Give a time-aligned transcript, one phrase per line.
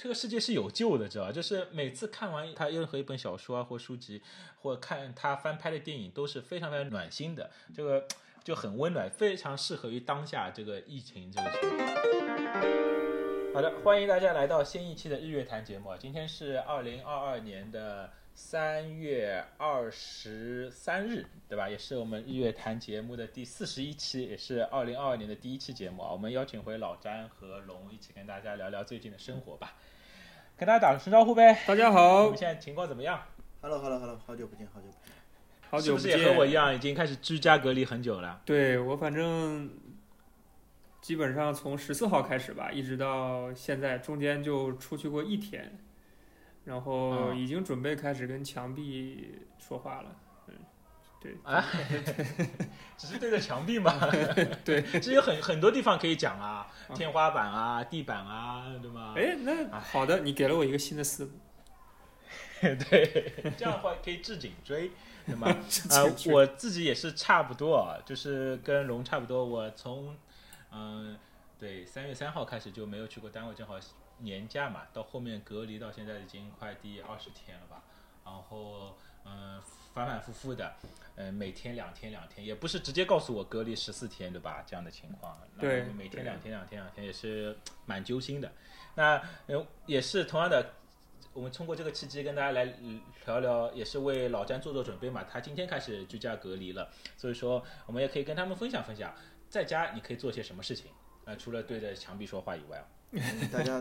[0.00, 1.32] 这个世界是有救的，知道吧？
[1.32, 4.22] 就是每次看完他任何一本小说啊或书籍，
[4.60, 8.06] 或看他翻拍的电影，都是非常非常暖心的，这个
[8.44, 11.88] 就很温暖，非常适合于当下这个疫情这个情况。
[13.52, 18.08] 好的，欢迎大家来到新一期的日月谈节目，今天是二零二二年的
[18.40, 21.68] 三月二十三日，对吧？
[21.68, 26.12] 也是我们日月谈节目的第四十一期，也是二零二二年的第一期节目啊。
[26.12, 29.74] 我们邀请回老詹和龙一起跟大家聊聊最近的生活吧。
[30.56, 31.64] 跟大家打个声招呼呗。
[31.66, 33.20] 大家好，我们，现在情况怎么样
[33.60, 35.12] ？Hello，Hello，Hello，好久不见，好久不见。
[35.68, 38.40] 好久是不是也和我一样，已经开始居家隔离很久了？
[38.44, 39.68] 对我反正
[41.02, 45.76] 基本上从十四号开始吧，一直到现在，中间就出去过一天，
[46.68, 50.14] 然后嗯已经准备开始跟墙壁说话了。
[50.48, 50.54] 嗯，
[51.18, 51.64] 对，啊，
[52.98, 53.98] 只是对着墙壁嘛。
[54.66, 59.14] 对，其实有很很多地方可以讲啊，啊天花板啊、地板啊，对吗？
[59.16, 61.30] 哎，那好的，你给了我一个新的思路。
[62.60, 64.90] 对，这样的话可以治颈椎，
[65.24, 65.48] 对吗？
[65.48, 65.56] 啊、
[66.16, 69.42] 是我自己也是差不多，啊，就是跟龙差不多。
[69.42, 70.14] 我从
[70.70, 71.16] 嗯、
[71.58, 73.78] 对三月三号开始就没有去过单位，正好
[74.18, 77.82] 年假嘛，到后面隔离到现在已经快第二十天了吧。
[78.24, 79.60] 然后嗯、
[79.92, 80.74] 反反复复的，
[81.16, 84.64] 嗯、每天两天两天，也不是直接告诉我隔离十四天，对吧？
[84.66, 88.50] 这样的情况，对每天两天两天两天也是蛮揪心的。
[88.94, 90.74] 那呃也是同样的，
[91.34, 95.24] 我们通过这个契机跟大家来嗯聊聊，也是为老詹做做准备嘛。
[95.24, 99.14] 他今天开始居家隔离了，所以说我们也可以跟他们分享分享，
[99.50, 100.90] 在家你可以做些什么事情。
[101.26, 102.97] 呃，除了对着墙壁说话以外，嗯
[103.52, 103.80] 大家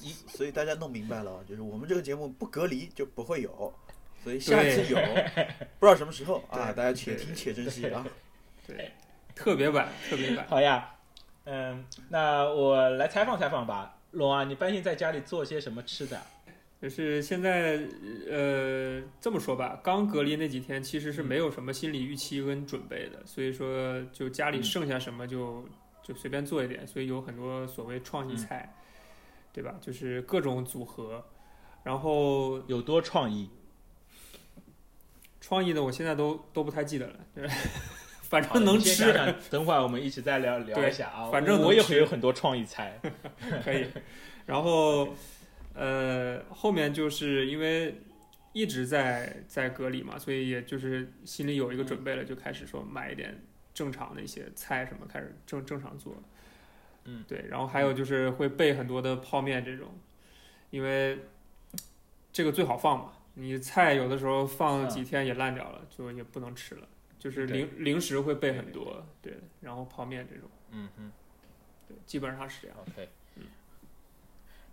[0.00, 3.72] 一，所以大家弄明白了，就是我们这个节目不隔离就不会有，
[4.22, 4.96] 所以下次有，
[5.78, 8.06] 不知道什么时候啊，大家且听且珍惜啊。
[8.66, 8.92] 对，
[9.34, 10.46] 特别版，特别版。
[10.48, 10.94] 好呀，
[11.44, 16.20] 嗯，那我来采访采访吧，龙啊，你半夜在家里做些什么吃的？
[16.80, 17.78] 就是现在，
[18.28, 25.64] 呃，这么说吧，刚隔离那几天其实是嗯没有什么心理预期跟准备的，所以说就家里嗯剩下什么就、
[26.02, 28.74] 就随便做一点，所以有很多所谓创意嗯菜，
[29.52, 29.74] 对吧？
[29.80, 31.24] 就是各种组合，
[31.84, 33.48] 然后有多创意？
[35.40, 37.48] 创意的我现在都都不太记得了，对，
[38.22, 41.30] 反正能吃想想等会儿我们一起再聊聊一下啊。
[41.30, 43.00] 反正我也会有很多创意菜。
[43.64, 43.86] 可以。
[44.46, 45.14] 然后，
[45.74, 48.00] 呃，后面就是因为
[48.52, 53.40] 一直在在隔离嘛，所以也就是心里有一个准备了，就开始说买一点
[53.74, 56.14] 正常的一些菜什么，开始正正常做。
[57.04, 57.46] 嗯，对。
[57.48, 59.88] 然后还有就是会备很多的泡面这种，
[60.70, 61.18] 因为
[62.32, 63.12] 这个最好放嘛。
[63.34, 66.86] 你菜有的时候放嗯几天也烂掉了，就也不能吃了。
[67.18, 71.12] 就是零零食会备很多，对，然后泡面这种，嗯哼。
[71.88, 72.76] 对，基本上是这样。
[72.80, 73.08] OK，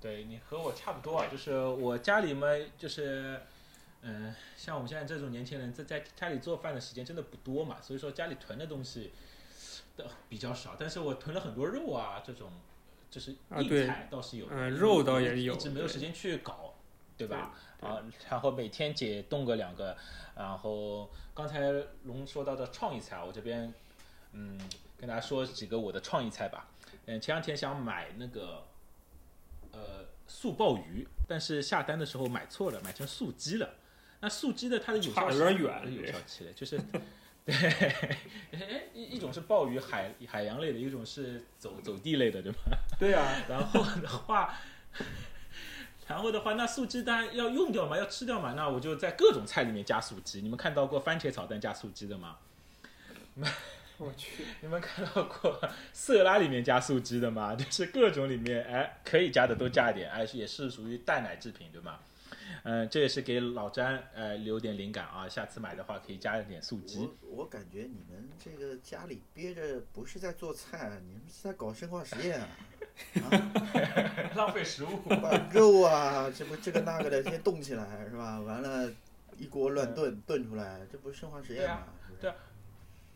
[0.01, 3.39] 对你和我差不多啊，就是我家里面，就是，
[4.01, 9.11] 嗯、像我们现在这种年轻人，在在家里做饭的时间真的不多嘛，所以说家里囤的东西
[9.97, 12.49] 的比较少，但是我囤了很多肉啊，这种
[13.11, 16.75] 就是硬菜倒是有，嗯肉倒也有一直没有时间去搞，
[17.17, 17.53] 对吧？
[17.81, 19.97] 啊，然后每天解冻个两个，
[20.35, 21.71] 然后刚才
[22.03, 23.73] 龙说到的创意菜啊，我这边
[24.31, 24.57] 嗯
[24.97, 26.67] 跟大家说几个我的创意菜吧。
[27.05, 28.63] 嗯，前两天想买那个
[29.71, 33.69] 呃素鲍鱼，但是下单的时候买错了，买成素鸡了。
[34.21, 36.79] 那素鸡的它的有效期有点远有效期的，就是
[37.45, 37.55] 对，
[38.51, 42.59] 哎一一种是鲍鱼海海洋类的，一种是走走地类的，对吧？
[42.99, 44.53] 对啊、然后的话，
[46.07, 50.41] 然后的话，那素鸡当然要用掉嘛，要吃掉嘛，那我就在各种菜里面加素鸡。
[50.41, 52.37] 你们看到过番茄炒蛋加素鸡的吗？
[53.97, 55.59] 我去，你们看到过
[55.91, 57.55] 色拉里面加素鸡的吗？
[57.55, 61.99] 就是各种里面，哎，可以加的都加一点，哎，也是属于蛋奶制品，对吗？
[62.63, 66.99] 嗯、这也是给老詹呃留点灵感啊，下次买的话可以加一点素鸡。
[67.21, 72.47] 我我感觉你们这个家里憋着不是在做菜，你们是在搞生化实验啊！
[74.35, 74.97] 浪费食物。
[75.21, 78.39] 把肉啊，这不这个那个的先冻起来是吧？
[78.41, 78.91] 完了，
[79.37, 81.87] 一锅乱炖，炖出来，这不是生化实验吗？
[82.19, 82.35] 对啊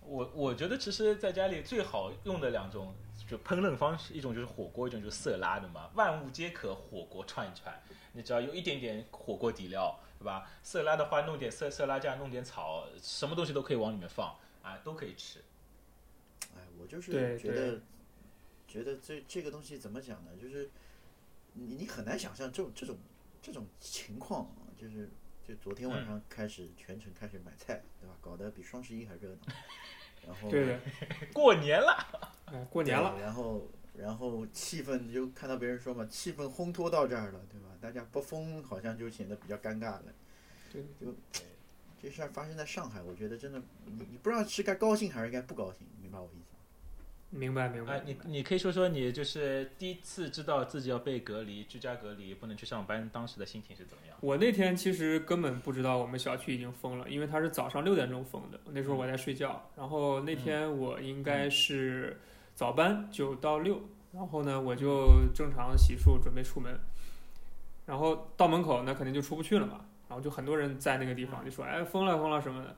[0.06, 2.94] 我我觉得其实在家里最好用的两种
[3.26, 5.90] 就烹饪方式，一种就是火锅，一种就是色拉的嘛。
[5.94, 7.74] 万物皆可火锅串一串，
[8.14, 10.50] 你只要有一点点火锅底料，对吧？
[10.64, 15.40] 色拉的话，弄点色色拉酱，弄点草，什么东西都可以往里面放啊，都可以吃。
[16.56, 17.82] 哎，我就是觉得，
[18.68, 20.32] 觉得这这个东西怎么讲呢？
[20.42, 20.70] 就是
[21.54, 22.98] 你你很难想象这种这种
[23.42, 25.10] 这种情况啊，就是
[25.48, 28.16] 就昨天晚上开始全程开始买菜，对吧？
[28.22, 29.54] 搞得比双十一还热闹。
[30.26, 30.80] 然后对的，
[31.34, 37.68] 过年了，哎，过年了，然后然后气氛就看到别人说嘛，气氛烘托到这儿了，对吧？
[37.80, 40.04] 大家不疯好像就显得比较尴尬了。
[40.72, 41.14] 对，就
[42.02, 46.60] 这事儿发生在上海，我觉得真的，你你不知道是该高兴还是该不高兴，明白我意思吗？
[47.30, 47.98] 明白明白。
[47.98, 54.18] 哎，你你可以说说你就是第一次知道自己要被隔离、居家隔离，不能去上班，当时的心情是怎么样？
[54.22, 59.70] 我那天其实根本不知道我们小区已经封了，因为它是早上六点钟封的，那时候我在睡觉。
[59.76, 62.20] 然后那天我应该是
[62.56, 63.82] 早班九到六，
[64.14, 66.80] 然后呢我就正常洗漱准备出门，
[67.86, 72.76] 然后到门口那肯定就出不去了嘛，然后就很多人在那个地方就说哎封了封了什么的，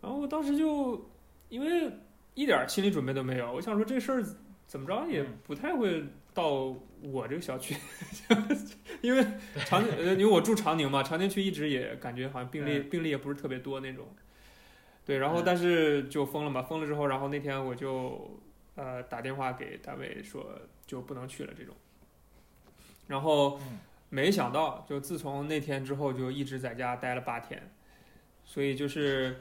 [0.00, 1.10] 然后我当时就
[1.48, 1.90] 因为
[2.34, 4.24] 一点心理准备都没有，我想说这事儿
[4.66, 7.76] 怎么着也不太会到我这个小区，
[9.02, 9.24] 因为
[9.66, 14.06] 长呃因为我住长宁嘛，长宁区一直也感觉好像病例病例也不是特别多那种，
[15.04, 18.40] 对，然后但是就封了嘛，封了之后，然后那天我就
[18.74, 21.74] 呃打电话给单位说就不能去了这种，
[23.06, 23.78] 然后嗯
[24.08, 27.70] 没想到就自从那天之后就一直在家待了八天，
[28.44, 29.40] 所以就是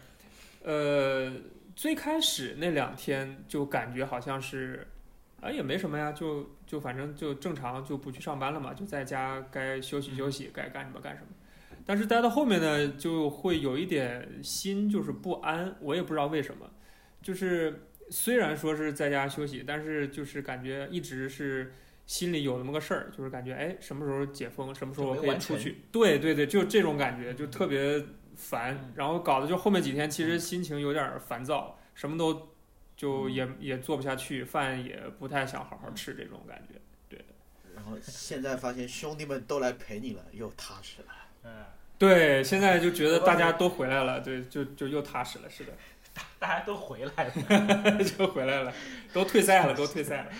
[0.63, 1.31] 呃
[1.75, 4.87] 最开始那两天就感觉好像是。
[5.41, 11.27] 啊，也没什么呀，就就反正就正常就不去上班了嘛，就在家该休息休息，该干什么干什么。
[11.85, 16.65] 但是待到后面呢，就会有一点心就是不安，我也不知道为什么。
[17.21, 21.73] 就是虽然说是在家休息，但是就是感觉一直是
[22.05, 25.77] 心里有那么个事儿，就是感觉哎，什么时候解封，什么时候我可以出去？
[25.91, 28.03] 对对对，就这种感觉，就特别
[28.35, 32.49] 烦，然后搞得就后面几天其实心情有点烦躁，什么都。
[32.95, 36.79] 就也也做不下去，饭也不太想好好吃，这种感觉，
[37.09, 37.19] 对。
[37.75, 41.07] 然后现在发现兄弟们都来陪你了，又踏实了。
[41.43, 41.65] 嗯，
[41.97, 45.73] 对，现在就觉得大家都回来了，对，就就又踏实了，是的。
[46.39, 48.73] 大家都回来了， 就回来了，
[49.13, 50.31] 都退赛了，都退赛了。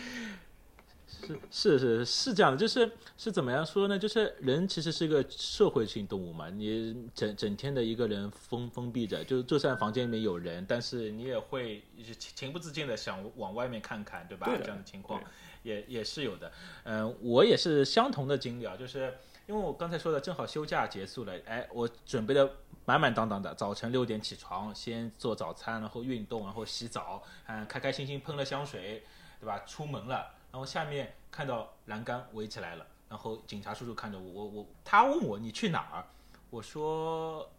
[1.50, 3.98] 是是是是这样的，就是是怎么样说呢？
[3.98, 11.82] 就是人其实是个社会性动物嘛，你整整天的一个人封封闭着，就就算房间里面有人，但是你也会
[12.20, 14.48] 情情不自禁的想往外面看看，对吧？
[14.48, 15.24] 对这样的情况
[15.62, 16.52] 也也是有的。
[16.84, 19.14] 嗯、我也是相同的经历啊，就是
[19.48, 22.52] 因为我刚才说的，正好休假结束了，哎，我准备的
[22.86, 29.04] 满满当当的，早晨六点起床，先做早餐，然后运动，然后洗澡，嗯，开开心心喷了香水，
[29.40, 29.60] 对吧？
[29.66, 30.34] 出门了。
[30.52, 36.06] 然后下面看到栏杆围起来了，然后警察叔叔看着我，我我他问我你去哪儿？
[36.52, 37.50] 我说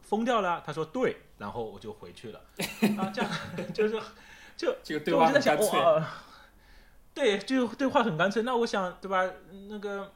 [0.00, 2.40] 疯掉了，他说对，然后我就回去了。
[2.96, 3.30] 啊，这样
[3.74, 4.00] 就是
[4.56, 5.80] 就就对话很干脆。
[5.80, 6.08] 哇，
[7.12, 8.42] 对，就对话很干脆。
[8.42, 9.30] 那我想对吧？
[9.68, 10.12] 那个，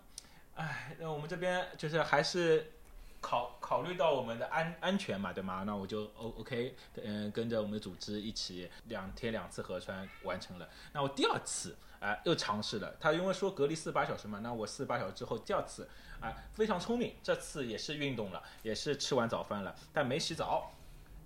[0.55, 2.73] 哎，那我们这边就是还是
[3.21, 5.65] 考考虑到我们的安安全嘛，对吗？
[5.67, 10.69] 那我就 O OK，嗯、跟着我们的组织一起两天两次核酸完成了。
[10.93, 15.89] 那我第二次啊、又尝试了，他因为说隔离四十八小时嘛，那我四十八小时之后第二次
[16.21, 20.73] 啊、非常聪明，这次也是运动了，也是吃完早饭了，但没洗澡。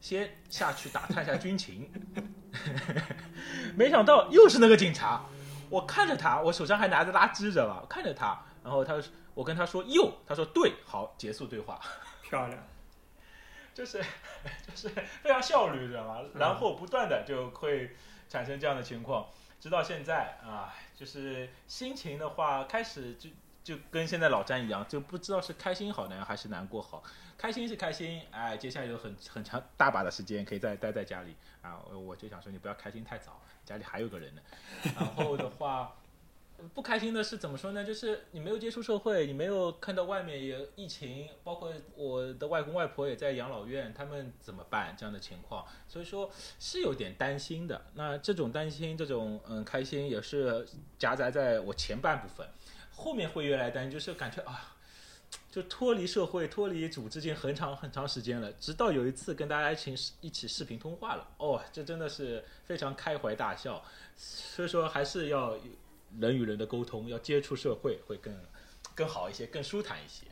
[0.01, 1.89] 先下去打探一下军情，
[3.77, 5.27] 没想到又是那个警察，
[5.71, 7.87] 我看着他，我手上还拿着垃圾，知道吧？
[7.89, 9.01] 看着他，然后他
[9.35, 11.81] 我跟他说又，他说对，好，结束对话，
[12.23, 12.59] 漂亮。
[13.75, 14.05] 就是
[14.69, 14.91] 就是
[15.23, 16.21] 非常效率，知道吗？
[16.35, 17.97] 然后不断的就会
[18.29, 19.27] 产生这样的情况，
[19.59, 23.31] 直到现在啊，就是心情的话，开始就
[23.65, 27.03] 就跟现在老詹一样，就不知道是开心好呢，还是难过好。
[27.39, 34.43] 开心是开心，哎，接下来有很很长大把的时间可以再待在家里啊，我我就想说你不要开心太早，家里还有个人呢。
[34.95, 35.95] 然后的话。
[36.75, 37.85] 不开心的是怎么说呢？
[37.85, 45.67] 就是你没有接触社会，你没有看到外面有疫情，包括我的外公外婆也在养老院，他们怎么办这样的情况？
[45.89, 47.87] 所以说是有点担心的。
[47.95, 50.67] 那这种担心，这种嗯开心也是
[50.99, 52.47] 夹杂在我前半部分，
[52.95, 54.77] 后面会越来担心，就是感觉啊，
[55.51, 58.53] 就脱离社会、脱离组织已经很长很长时间了。
[58.55, 63.83] 直到有一次跟大家一起一起视频通话了，哦，这真的是非常开怀大笑。
[64.15, 65.57] 所以说还是要
[66.19, 68.35] 人与人的沟通，要接触社会会更
[68.95, 70.27] 更好一些，更舒坦一些。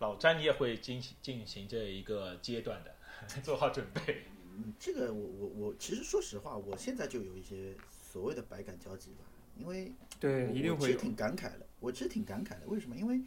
[0.00, 2.94] 老詹，你也会进行进行这一个阶段的，
[3.42, 4.24] 做好准备。
[4.54, 7.74] 嗯，这个我我我其实说实话，我现在就有一些
[8.12, 9.24] 所谓的百感交集吧，
[9.56, 10.92] 因为对，一定会有。
[10.92, 12.62] 我其实挺感慨的，我其实挺感慨的。
[12.66, 12.96] 为什么？
[12.96, 13.20] 因为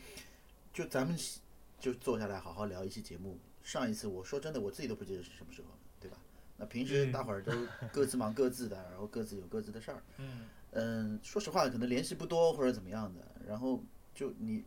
[0.74, 1.18] 就咱们
[1.80, 3.38] 就坐下来好好聊一期节目。
[3.64, 6.18] 上一次我说真的，我自己都不记得是什么时候了，对吧？
[6.58, 7.52] 那平时嗯大伙儿都
[7.92, 10.02] 各自忙各自的，然后各自有各自的事儿。
[10.18, 14.64] 嗯嗯，说实话，可能联系不多或者怎么样的，然后就你，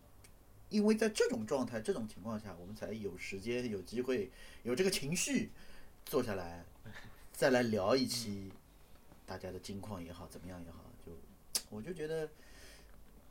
[0.68, 4.30] 因为在这种状态、这种情况下，我们才有时间、有机会、
[4.64, 5.50] 有这个情绪，
[6.04, 6.64] 坐下来，
[7.32, 8.52] 再来聊一期
[9.24, 11.12] 大家的近况也好，怎么样也好，就
[11.70, 12.28] 我就觉得，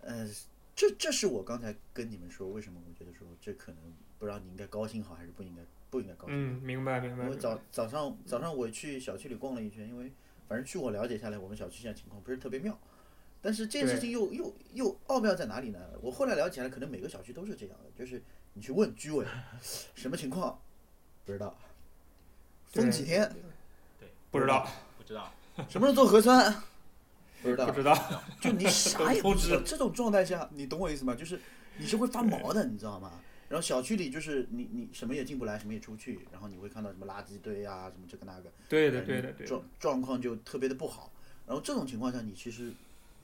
[0.02, 0.28] 呃，
[0.76, 3.84] 这这是我刚才跟你们说，为什么我觉得说这可能
[4.18, 5.62] 不知道你应该高兴好，还是不应该
[5.92, 6.36] 不应该高兴。
[6.36, 7.28] 嗯，明白明白。
[7.30, 10.12] 我早早上早上我去小区里逛了一圈，因为
[10.48, 12.78] 反正据我了解下来，我们小区现在情况不是特别妙。
[13.42, 15.80] 但是这件事情又又又奥妙在哪里呢？
[16.02, 18.24] 我后来了解下来，可能每个小区都是这样的，就是
[18.54, 19.26] 你去问居委
[19.96, 20.58] 什么情况，
[21.26, 21.54] 不知道，
[22.72, 23.30] 封几天，
[24.32, 24.66] 不知道，
[24.98, 25.30] 不知道，
[25.68, 26.56] 什么时候做核酸，
[27.44, 27.94] 不知道不，知道。
[28.40, 29.62] 就你 啥也不知道。
[29.66, 31.14] 这种状态下，你懂我意思吗？
[31.14, 31.38] 就是
[31.78, 33.20] 你是会发毛的，你知道吗？
[33.54, 38.52] 然后小区里就是你你什么也进不来，什么也出不去，然后你会看到什么垃圾堆啊，什么这个那个。
[38.68, 39.46] 对的对的对的。
[39.46, 41.14] 状状况就特别的不好。
[41.46, 42.74] 然后这种情况下，你其实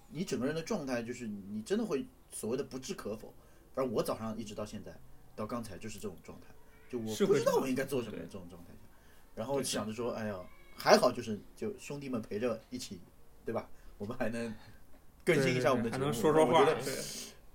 [0.09, 3.33] 你整个人的状态就是你真的会所谓的不置可否。
[3.73, 4.93] 反正我早上一直到现在，
[5.35, 6.45] 到刚才就是这种状态，
[6.91, 8.79] 就我不知道我应该做什么这种状态下，
[9.33, 10.39] 然后想着说，哎呀，
[10.75, 12.99] 还好就是就兄弟们陪着一起，
[13.43, 13.67] 对吧？
[13.97, 14.53] 我们还能
[15.25, 16.67] 更新一下我们的节目，还能说说话。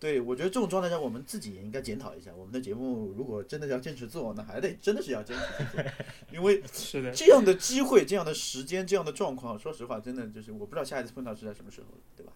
[0.05, 5.83] 对，我觉得这种状态下，我们自己也应该检讨一下，我们的节目如果真的要坚持做，那还得真的是要坚持做，
[6.31, 7.11] 因为是的。
[7.11, 12.33] 这样的机会、这样的时间、这样的状况，说实话，真的就是我不知道下一次碰到是在什么时候，对吧？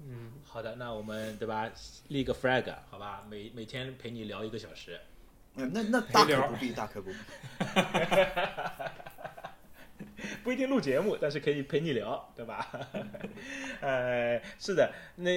[0.00, 1.70] 嗯，好的，那我们对吧，
[2.08, 4.98] 立个 flag 好吧，每每天陪你聊一个小时，
[5.54, 7.16] 嗯，那那大聊可不必，大可不必。
[10.42, 12.70] 不一定录节目，但是可以陪你聊，对吧？
[13.80, 15.30] 呃，是的，那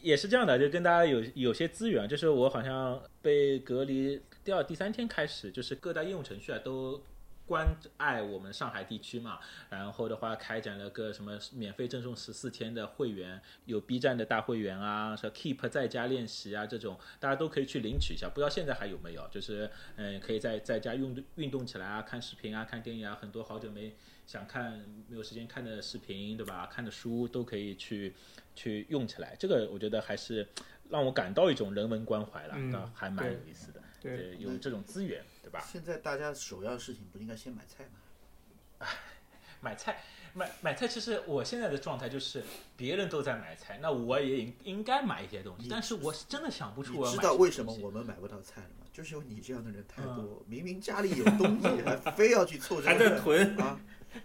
[0.00, 7.02] 也是这样的，就跟大家有有些资源，就是我好像被隔离第二、第三天开始，就是各大应用程序啊都。
[7.46, 18.28] 关爱我们上海地区嘛，然后的话开展了个什么免费赠送十四天的会员，有 B 站的大会员啊，说 Keep 在家练习啊这种，大家都可以去领取一下。
[18.28, 23.94] 不知道现在还有没有，就是嗯，可以在在家运动运动起来啊，看视频啊，看电影啊，很多好久没
[24.26, 24.72] 想看
[25.08, 26.66] 没有时间看的视频，对吧？
[26.72, 28.14] 看的书都可以去
[28.54, 29.36] 去用起来。
[29.38, 30.46] 这个我觉得还是
[30.88, 33.82] 让我感到一种人文关怀了，嗯那还蛮有意思的。
[34.00, 35.64] 对，有这种资源，对吧？
[35.70, 38.86] 现在大家首要的事情不应该先买菜吗？
[39.60, 40.02] 买菜，
[40.34, 42.42] 买买菜，其实我现在的状态就是
[42.76, 48.86] 别人都在买菜，那我也应应该买一些东西，但是我是真的想不出你知道为什么我们买不到菜了吗？
[48.92, 53.56] 就是因为你这样的人太嗯多，明明家里有东西，还非要去凑这还个在囤。
[53.60, 53.80] 啊，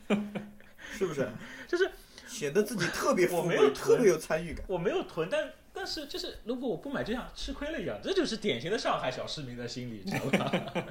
[0.92, 1.30] 是不是？
[1.68, 1.92] 就是
[2.28, 4.66] 显得自己特别富贵，我没有特别有参与感。
[4.68, 5.54] 我没有囤，但但
[5.88, 10.86] 是就是如果我不买，就像吃亏了一样，这就是典型的上海小市民的心理，知道吧？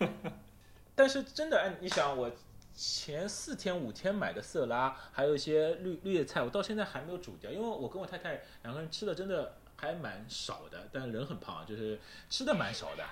[0.96, 2.30] 但是真的，哎，你想我
[2.74, 11.98] 前四天五天买的色拉，还有一些绿绿叶菜，我到现在还没有煮掉，因为我跟我太太两个人吃的真的还蛮少的，但人很胖，就是
[12.28, 13.04] 吃的蛮少的，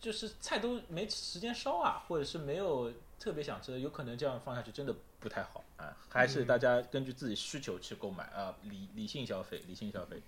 [0.00, 10.22] 就是菜都没时间烧啊，或者是没有特别想吃的，有可能这样放下去真的不太好啊，还是大家根据自己需求去购买啊，理理性消费，理性消费。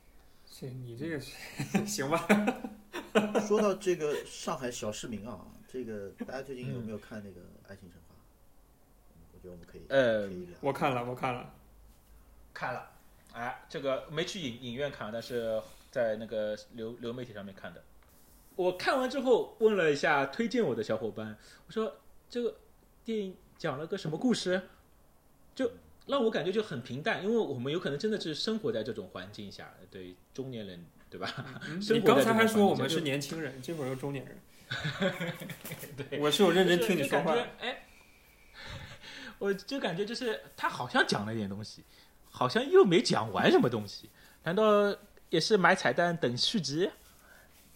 [0.45, 1.33] 行，你这个是
[1.87, 2.27] 行吧？
[3.47, 8.15] 说到这个上海小市民啊，这个大家最近有没有看那个《爱情神话》？
[9.33, 10.59] 我觉得我们可以呃可以聊。
[10.61, 11.55] 我看了，我看了。
[12.53, 12.91] 看了，
[13.33, 17.83] 哎，这个没去影影院看，但是在那个流流媒体上面看的。
[18.57, 21.97] 我看完之后问了一下推荐我的小伙伴，我说
[22.29, 22.57] 这个
[23.05, 24.61] 电影讲了个什么故事？
[25.55, 25.71] 就
[26.07, 31.33] 让我感觉就很平淡，因为我们有可能真的是生活在这种环境下，对中年人，对吧？
[31.69, 34.39] 嗯生你刚才还说我们是年轻人，这会儿又中年人。
[36.11, 37.35] 对，我是有认真听你说话。
[37.59, 37.87] 哎，
[39.39, 41.83] 我就感觉就是他好像讲了一点东西，
[42.31, 44.11] 好像又没讲完什么东西，
[44.45, 44.97] 难道
[45.29, 46.91] 也是买彩蛋等续集？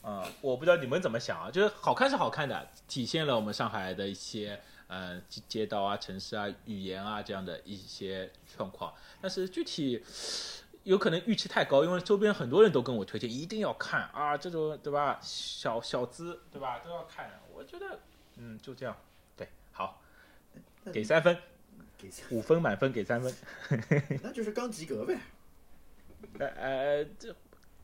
[0.02, 10.02] 啊、我不知道你们怎么想啊，就是好看是好看的，体现了我们上海的一些呃街街道啊、城市啊、语言啊这样的一些状况，但是具体。
[10.84, 15.18] 有可能预期太高，因为周边很多人都跟我推荐一定要看啊，这种对吧？
[15.22, 16.80] 小小资对吧？
[16.80, 17.40] 都要看。
[17.54, 18.00] 我觉得，
[18.36, 18.94] 嗯，就这样，
[19.34, 20.02] 对，好，
[20.92, 21.38] 给三分，
[21.96, 23.34] 给三五分满分给三分。
[24.22, 25.18] 那就是刚及格呗。
[26.38, 27.34] 呃呃，这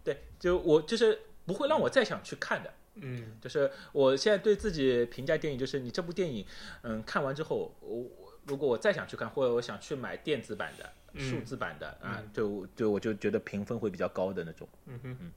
[0.05, 2.71] 对，就我就是不会让我再想去看的。
[2.95, 6.45] 嗯，就是我现在对自己评价电影，就是你这部电影，
[6.83, 11.31] 嗯，看完之后，我我如果我再想去看，或者我想去买电子版的、嗯。
[11.31, 14.69] 数字版的啊，就就我就觉得评分会比较高的那种。
[14.87, 15.31] 嗯哼，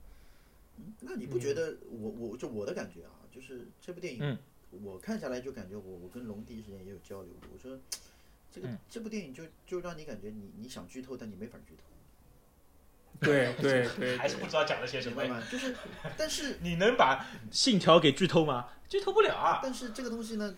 [1.00, 4.38] 那你不觉得我我就我的感觉啊，就是这部电影，嗯。
[4.82, 7.78] 我看下来就感觉我我跟龙第一时间也有交流过，我说
[8.50, 8.76] 这个、嗯。
[8.90, 11.84] 这部电影就就让你感觉你你想剧透，但你没法剧透，
[13.20, 15.24] 对对对还是不知道讲了些什么。
[15.50, 15.74] 就是，
[16.16, 18.68] 但是 你能把信条给剧透吗？
[18.88, 19.60] 剧透不了啊。
[19.62, 20.54] 但是这个东西呢，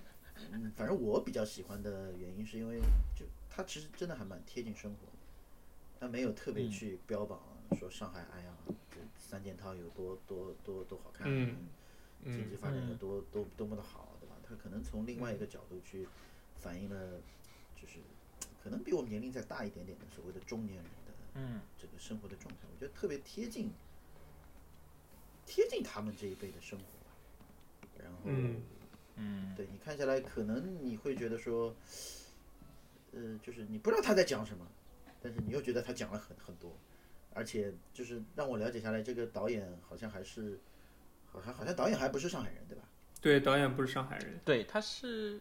[0.53, 2.81] 嗯，反正我比较喜欢的原因是因为
[3.15, 5.19] 就它其实真的还蛮贴近生活的，
[6.01, 7.41] 他没有特别嗯去标榜
[7.79, 8.53] 说上海，哎呀，
[8.91, 11.57] 这三件套有多多多多好看，嗯
[12.25, 14.35] 经济嗯发展有嗯多多多么的好，对吧？
[14.49, 16.09] 它可能从另外一个角度去
[16.59, 17.21] 反映了，
[17.81, 18.01] 就是
[18.63, 21.06] 可能比我们年龄再大一点点的所谓的中年人的
[21.37, 21.61] 嗯。
[21.79, 23.71] 这个生活的状态，我觉得特别贴近，
[25.45, 27.15] 贴近他们这一辈的生活吧。
[28.03, 28.63] 然后，嗯。
[29.17, 29.55] 嗯。
[29.55, 31.75] 对你看下来，可能你会觉得说，
[33.13, 34.67] 呃，就是你不知道他在讲什么，
[35.23, 36.77] 但是你又觉得他讲了很很多，
[37.33, 40.59] 而且就是让我了解下来，这个导演好像还是，
[41.27, 42.83] 好像好像导演还不是上海人，对吧？
[43.21, 45.41] 对，导演不是上海人，对，他是，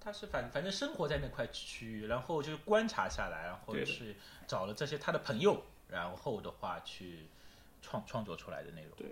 [0.00, 4.16] 他是反反正生活在那块区域，然后就是观察下来，然后对的去
[4.46, 7.26] 找了这些他的朋友，然后的话去
[7.82, 8.96] 创创作出来的内容。
[8.96, 9.06] 对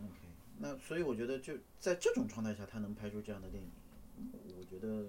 [0.00, 0.16] ，OK，
[0.58, 3.70] 那所以我觉得就在这种状态下，他能拍出这样的电影，
[4.18, 5.06] 嗯我觉得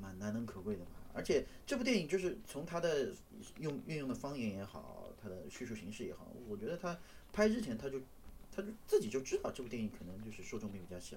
[0.00, 0.90] 蛮难能可贵的吧。
[1.12, 3.12] 而且这部电影就是从他的
[3.58, 6.98] 用运用的方言也好，他的叙述形式也好，我觉得他
[7.32, 8.00] 拍之前他就
[8.50, 11.16] 他就自己就知道这部电影可能就是受众面比较小，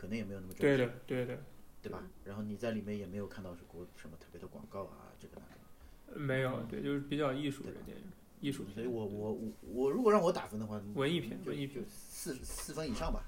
[0.00, 1.42] 可能也没有那么赚钱，对的，对的，
[1.82, 2.02] 对吧？
[2.24, 6.18] 然后你在里面也没有看到是国什么特别的广告啊，这个那个。
[6.18, 8.04] 没有，对，就是比较艺术的电影，
[8.40, 13.24] 艺术片，所以我我我我如果让我打分的话，文艺片就文艺片就四四分以上吧。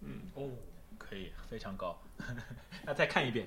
[0.00, 0.50] 嗯，哦，
[0.96, 2.00] 可以，非常高。
[2.86, 3.46] 那再看一遍。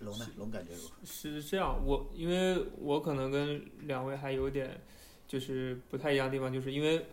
[0.00, 0.28] 龙呢？
[0.36, 1.06] 龙感觉如何？
[1.06, 4.78] 是这样，我因为我可能跟两位还有点
[5.26, 7.06] 就是不太一样的地方，就是因为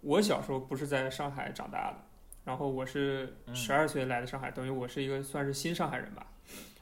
[0.00, 1.98] 我小时候不是在上海长大的，
[2.44, 6.26] 然后我是嗯十二岁来的上海，等于我是一个算是新上海人吧。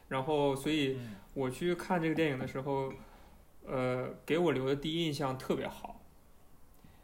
[0.09, 2.93] 然后，所以嗯我去看这个电影的时候，
[3.67, 6.01] 呃，给我留的第一印象特别好，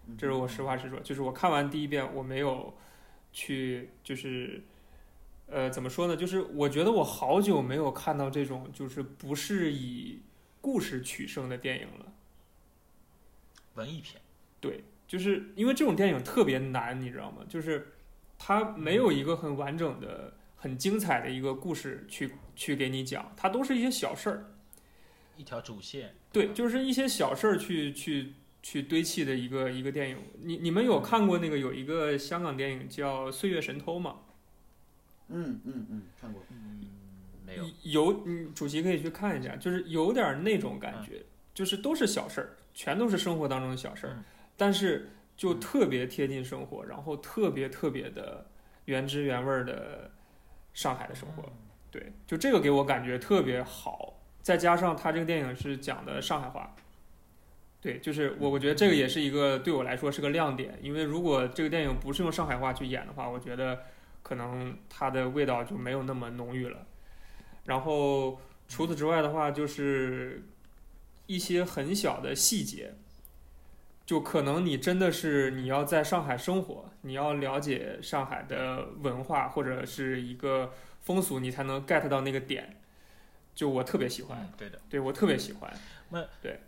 [0.07, 0.99] 嗯这是我实话实说。
[1.01, 2.75] 就是我看完第一遍，我没有
[3.33, 4.63] 去，就是，
[5.47, 6.17] 呃，怎么说呢？
[6.17, 10.23] 就是我觉得我好久没有看到这种就是不是以
[10.63, 12.13] 故事取胜的电影了。
[13.75, 14.23] 文艺片。
[14.61, 17.45] 对，就是因为这种电影特别难，你知道吗？
[17.47, 17.93] 就是
[18.39, 24.51] 它没有一个很完整的、很精彩的一个故事去去给你讲，它都是一些小事儿。
[25.37, 30.19] 一条主线，对，就是一些小事儿去去去堆砌的一个一个电影。
[30.43, 34.17] 你你们有看过那个有一个香港电影叫《岁月神偷》吗？
[35.29, 36.41] 嗯嗯嗯，看过。
[36.51, 36.85] 嗯，
[37.45, 44.25] 没有，有，嗯，主席可以去看一下，就是有点儿那种感觉，就是都是小事儿，全都是生活当中的小事儿，嗯
[44.57, 48.47] 但是就特别贴近生活，然后特别特别的
[48.85, 50.11] 原汁原味儿的
[50.73, 51.45] 上海的生活。
[51.91, 56.75] 对，就这个给我感觉特别好，再加上他这个电影是讲的上海话，
[57.81, 63.85] 对，就是我我觉得这个也是一个对我来说是个亮点，因为如果这个电影不是用上海话去演的话，我觉得
[64.23, 66.87] 可能它的味道就没有那么浓郁了。
[67.65, 70.43] 然后除此之外的话，就是
[71.27, 72.95] 一些很小的细节，
[74.07, 82.81] 就可能你真的是你要在上海生活，你要了解上海的文化或者是一个风俗，你才能 get 到那个点。
[83.55, 84.81] 就我特别喜欢，嗯，对的。
[84.91, 85.73] 对我特别喜欢。
[86.11, 86.61] 那对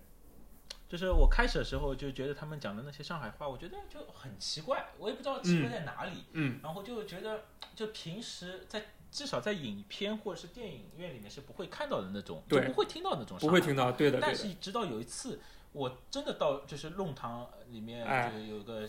[0.88, 6.25] 就是我开始的时候就觉得他们讲的那些上海话，我觉得就很奇怪，我也不知道奇怪在哪里。
[6.33, 7.42] 嗯，然后就觉得，
[7.75, 13.75] 就平时在至少在影片或者是电影院里面是不会看到的那种，就不会听到那种，不会听。
[13.75, 15.40] 到，对的，但，是直到有一次，
[15.77, 18.33] 我真的到就是弄堂里面哎。
[18.33, 18.87] 就有个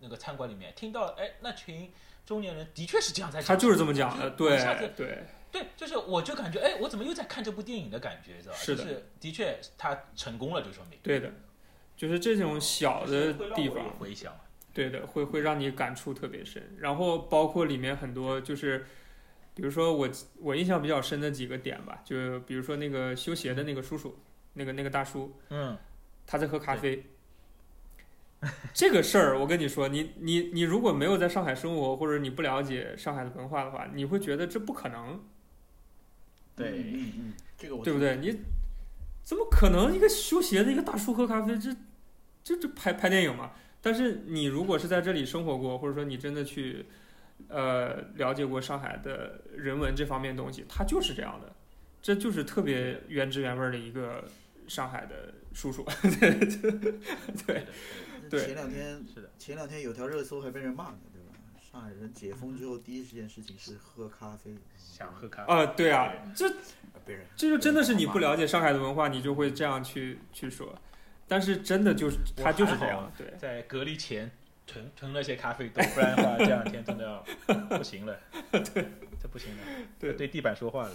[0.00, 1.90] 那个餐馆里面听到，哎，那群
[2.24, 5.06] 中年人的确是这样在讲，他就是这么讲的，对一下子对。
[5.06, 8.58] 对对，就是我就感觉，哎，我怎么又在看这部电影的感觉，知道吧？
[8.58, 8.82] 是的。
[8.82, 10.98] 就是的确他成功了，就说明。
[11.02, 11.30] 对的，
[11.96, 14.34] 就是这种小的地方，回响。
[14.74, 16.76] 对的，会会让你感触特别深。
[16.78, 18.84] 然后包括里面很多就是，
[19.54, 20.08] 比如说我
[20.40, 24.18] 我印象比较深的几个点吧，就比如说那个修鞋的那个叔叔，
[24.56, 25.78] 那个那个大叔，嗯，
[26.26, 27.06] 他在喝咖啡。
[28.74, 35.20] 这个事儿，我跟你说，你你你如果没有在上海生活，或者你不了解上海的文化的话，你会觉得这不可能，
[36.54, 38.16] 对嗯嗯嗯，这个我对不对？
[38.16, 38.38] 你
[39.22, 41.58] 怎么可能一个修鞋的一个大叔喝咖啡？
[41.58, 41.74] 这
[42.44, 43.52] 这这拍拍电影嘛？
[43.80, 46.86] 但是你如果是在这里生活过，或者说你真的去
[47.48, 51.52] 呃了解过上海的人文这方面东西，它就是这样的，
[52.02, 54.24] 这就是特别原汁原味儿的一个
[54.68, 55.84] 上海的叔叔。
[56.20, 56.38] 对
[57.46, 57.66] 对，
[58.28, 61.38] 对前两天是的，前两天有条热搜还被人骂呢，对吧？
[61.72, 65.52] 上海人解封之后第一件事情是喝咖啡，想喝咖啡。
[65.52, 66.48] 啊、对啊，这
[67.04, 70.76] 被人这就真的是你不了解上海的文化，你就会这样去去说。
[71.28, 73.34] 但是真的就是他就是好这样，对。
[73.38, 74.30] 在隔离前
[74.66, 77.24] 囤囤了些咖啡豆，不然的话这两天真的要
[77.76, 78.18] 不行了。
[78.50, 78.86] 对，
[79.20, 79.62] 这不行了，
[79.98, 80.94] 对对地板说话了。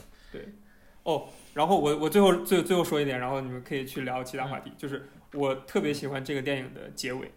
[1.03, 7.31] 哦，然后我我最后最最后说一点，然后你们可以去聊其他话题，就是我特别喜欢这个电影的结尾，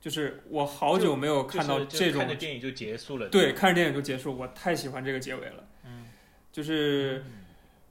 [0.00, 3.28] 就是我好久没有看到这种看着电影就结束了。
[3.28, 5.68] 对，看着电影就结束，我太喜欢这个结尾了。
[5.84, 6.06] 嗯，
[6.50, 7.24] 就是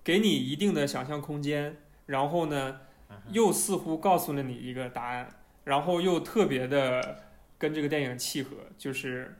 [0.03, 2.81] 给你一定的想象空间，然后呢，
[3.31, 5.29] 又似乎告诉了你一个答案，
[5.63, 7.23] 然后又特别的
[7.57, 8.57] 跟这个电影契合。
[8.77, 9.37] 就是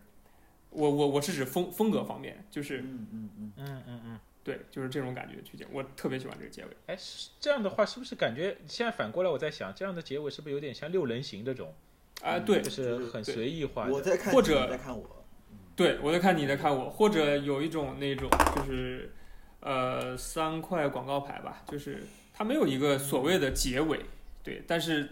[0.69, 4.19] 我我我是指风风格方面，就是嗯嗯嗯，嗯嗯嗯。
[4.43, 6.69] 对，就是这种感觉去讲，我特别喜欢这个结尾。
[6.87, 11.73] 哎，是这样的话，是不是感觉现在反过来我在想，这样的结尾是不是有点像六人行这种，
[12.21, 13.93] 啊、嗯对就是很随意化的？
[13.93, 15.25] 我在看或者在看我，
[15.75, 19.13] 对，我在看你在看我，或者有一种那种就是
[19.59, 23.99] 呃三块广告牌吧，就是它没有一个所谓的结尾，
[24.43, 25.07] 对，但是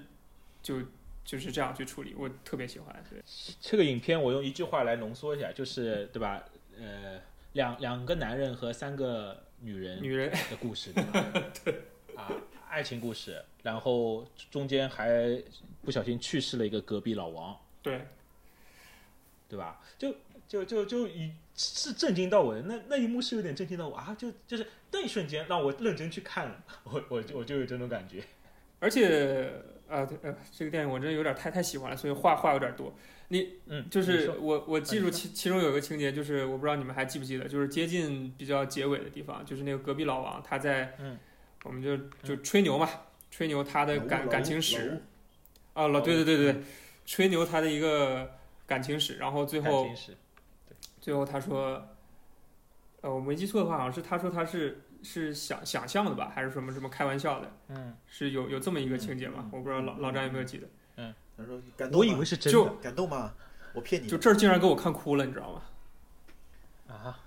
[0.64, 0.82] 就
[1.24, 3.04] 就是这样去处理，我特别喜欢。
[3.12, 3.22] 对，
[3.62, 6.44] 这个影片我用一句话来浓缩一下，就是对吧？
[6.80, 7.20] 呃，
[7.54, 11.34] 两两个男人和三个女人女人的故事， 对吧？
[11.64, 11.74] 对
[12.16, 12.32] 啊，
[12.70, 15.42] 爱情故事，然后中间还
[15.82, 18.06] 不小心去世了一个隔壁老王，对
[19.48, 19.82] 对吧？
[19.98, 20.16] 就
[20.48, 24.16] 就就就一是震惊到我的，那那一幕是有点震惊到我啊！
[24.18, 28.24] 就就是那一瞬间让我认真去看了，我我就我就有这种感觉。
[28.80, 29.52] 而且
[29.88, 32.94] 呃对呃这个电影我真的有点太太喜欢了，所以话话有点多。
[33.32, 41.16] 你嗯，就是我我记住其其中有一个情节，就是我不知道你们还记不记得，就是接近比较结尾的地方，就是那个隔壁老王他在，嗯，
[41.64, 42.90] 我们就就吹牛嘛，
[43.30, 45.04] 吹牛他的感感情史，
[45.74, 46.64] 啊，老对对对对嗯，
[47.06, 48.32] 吹牛他的一个
[48.66, 50.18] 感情史，然后最后感情史
[51.00, 51.88] 最后他说，
[53.02, 59.50] 呃，我没记错的话，好像是他说他是是想想象的吧，还是什么什么开玩笑的，嗯，是有有这么一个情节吗嗯？
[59.54, 63.34] 我不知道老老张有没有记得，嗯他说感动我以为是真就的感动吗？
[63.74, 65.62] 我骗你，就这儿竟然给我看哭了，你知道吗？
[66.96, 67.20] 啊，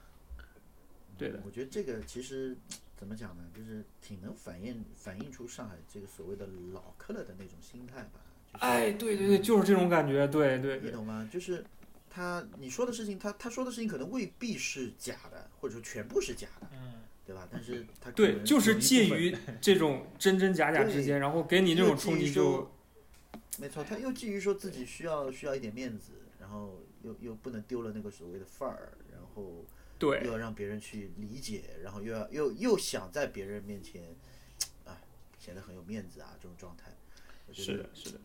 [1.17, 2.57] 对的我觉得这个其实
[2.97, 8.21] 怎么讲呢，就是挺能反映反映出上海这个所谓的老客了的那种心态吧。
[8.53, 11.27] 就是、哎，对对对，就是这种感觉，对对对，你懂吗？
[11.33, 11.65] 就是
[12.11, 17.02] 他你说的事情，他他说的事情可能未必是假的，或者说全部是假的，嗯，
[17.33, 17.49] 对吧？
[17.51, 22.71] 但是他对，就是介于 这种真真假假之间，然后给你那种冲击就，
[23.59, 29.65] 没错，他又基于说自己需要需要一点面子，然后又又不能丢了那个所谓的范儿，然后
[29.99, 34.15] 对又要让别人去理解，然后又要又又想在别人面前，
[34.85, 35.01] 啊，
[35.39, 36.95] 显得很有面子啊，这种状态，
[37.47, 38.21] 我觉得是的，是的，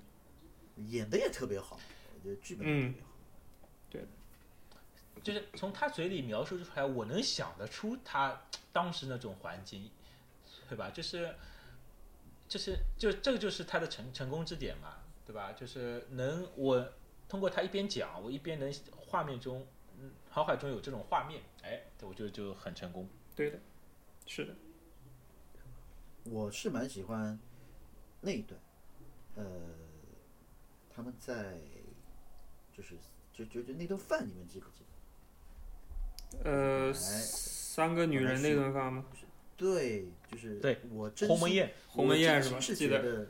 [0.87, 1.79] 演的也特别好，
[2.13, 3.07] 我觉得剧本也特别好。
[5.23, 9.89] 就是从他嘴里描述出来，我能想得出他当时那种环境，
[10.69, 10.89] 对吧？
[10.89, 11.36] 就是，
[12.47, 15.51] 就是，就这个就是他的成成功之点嘛，对吧？
[15.53, 16.93] 就是能我
[17.27, 19.67] 通过他一边讲，我一边能画面中，
[19.99, 23.08] 嗯，脑海中有这种画面，哎，我觉得就很成功。
[23.36, 23.60] 对的，
[24.25, 24.56] 是的，
[26.25, 27.39] 我是蛮喜欢
[28.21, 28.60] 那一段，
[29.36, 29.43] 呃，
[30.89, 31.58] 他们在
[32.71, 32.95] 就是
[33.34, 34.96] 就就就那顿饭，你们记不记得？
[36.43, 39.05] 呃，哎三个女人那顿饭吗？
[39.55, 42.55] 对，就是对我真心鸿门宴，鸿门宴是吧？
[42.57, 43.27] 我真心是觉得，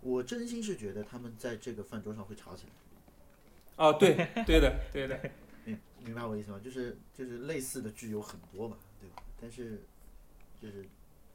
[0.00, 2.72] 我真心是觉得他们在这个饭桌上会吵起来。
[3.76, 4.14] 哦，对
[4.44, 5.18] 对的对的，
[5.64, 6.60] 明明白我意思吗？
[6.62, 9.22] 就是就是类似的剧有很多嘛，对吧？
[9.40, 9.80] 但是
[10.60, 10.84] 就是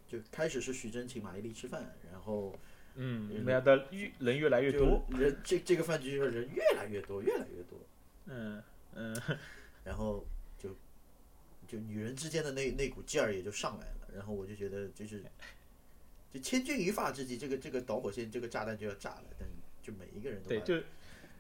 [0.08, 2.54] 就开始是徐峥请马伊琍吃饭，然后
[2.96, 7.80] 嗯，嗯没想到越人越来越多，人这这个饭局上人越来越多，越来越多，
[8.26, 8.62] 嗯
[8.94, 9.16] 嗯，
[9.84, 10.26] 然后
[11.68, 15.24] 就就女人之间的那那股劲儿也就上来了，然后我就觉得就是
[16.34, 19.48] 就千钧一发之际，这个这个导火线这个炸弹就要炸了，但
[19.82, 20.76] 就每一个人都对，把就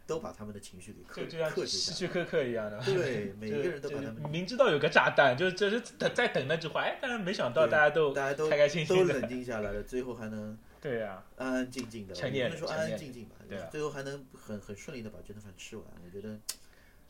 [0.06, 1.68] 都把他们的情绪给克就就像克制。
[1.68, 13.36] 希区柯克一样的，对， 每一个人都把他们明知道有个炸弹，就就是等在等那句话，哎，但是没想到大家都大家都开开心心都，冷静下来了，最后还能 对呀、安安静静的，不能说安安静静吧，
[13.70, 16.40] 最后还能很很顺利的把这顿饭吃完，我觉得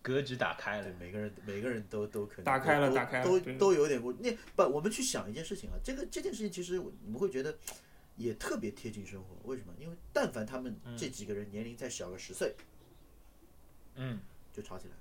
[0.08, 3.58] 格局打开了，每个人每个人都都可能打开了打开了都对。
[3.58, 4.13] 都有点过。
[4.13, 7.58] 那不，我们去想一件事情啊，这个这件事情其实你们会觉得
[8.15, 9.74] 也特别贴近生活，为什么？
[9.78, 12.56] 因为但凡他们这几个人年龄再小个十岁，
[13.96, 14.20] 嗯，
[14.54, 15.00] 就吵起来了，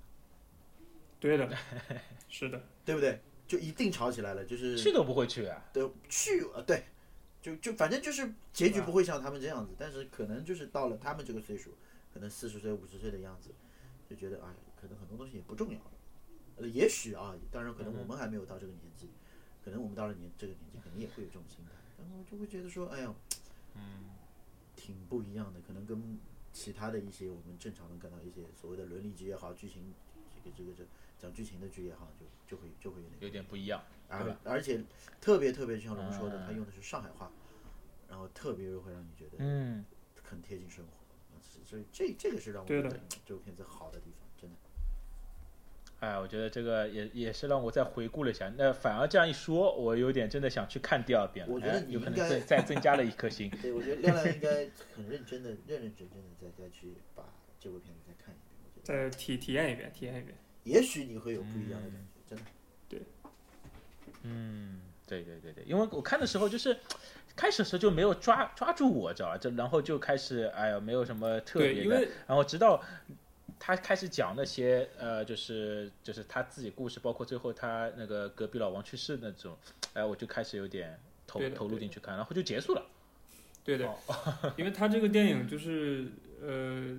[1.21, 1.57] 对的，
[2.29, 3.21] 是的，对不对？
[3.47, 6.83] 就一定吵起来了，就是去都不会去啊，对去啊对，
[7.40, 11.77] 就就反正就是结局不会像他们这样子，但是可能就是到了他们这个岁数，
[12.12, 13.51] 可能四十岁五十岁的样子，
[14.11, 14.49] 就觉得哎，
[14.87, 15.90] 可能很多东西也不重要了。
[16.57, 19.11] 呃，也许啊，当然可能我们还没有到这个年纪，
[19.64, 23.14] 可能我们到了年这个年纪，肯定也会有这种心态，然后就会觉得说，哎呀，
[23.75, 24.11] 嗯，
[24.75, 26.18] 挺不一样的，可能跟
[26.53, 29.92] 其他的一些我们正常能看到一些所谓的伦理剧也好，剧情
[30.33, 30.85] 这个这个这
[31.18, 33.83] 讲剧情的剧也好，就就会就会有点有点不一样。
[34.09, 34.83] 而而且
[35.20, 37.31] 特别特别像龙说的，嗯他用的是上海话，
[38.09, 39.85] 然后特别会让你觉得嗯，
[40.22, 40.92] 很贴近生活，
[41.66, 44.25] 所以这这个是让我觉得这部片子好的地方。
[46.00, 48.52] 哎，我觉得这个也也是让我再回顾了一下。
[48.56, 51.52] 那反而这样一说，我有点真的想去看第二遍了。
[51.52, 53.50] 我觉得哎有可能你应该再再增加了一颗星。
[53.62, 57.24] 对，我觉得亮亮应该很认真的、认认真真的再再去把
[57.59, 58.59] 这部片子再看一遍。
[58.62, 60.37] 我觉得，再体体验一遍，体验一遍。
[60.64, 62.44] 也许你会有不一样的感觉，真的。
[62.88, 63.00] 对
[64.22, 66.76] 嗯，对对对对，因为我看的时候就是
[67.35, 69.38] 开始的时候就没有抓抓住我，知道吧？
[69.38, 72.06] 这然后就开始哎呀，没有什么特，别的。
[72.26, 72.82] 然后直到
[73.66, 79.59] 他开始讲那些呃，就是就是他自己故事，包括最后他那个隔壁老王去世那种，
[79.92, 82.87] 哎，我就开始有点投对投入进去看，然后就结束了。
[83.64, 84.55] 对的，哦。
[84.57, 86.07] 因为他这个电影就是
[86.40, 86.96] 呃，